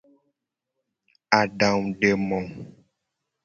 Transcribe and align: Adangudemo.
Adangudemo. 1.39 2.39